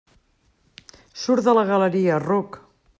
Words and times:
Surt 1.25 1.49
de 1.49 1.57
la 1.59 1.67
galeria, 1.75 2.21
ruc! 2.29 2.63